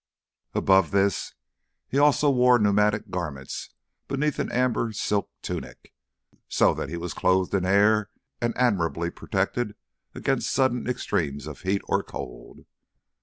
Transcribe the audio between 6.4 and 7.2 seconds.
so that he was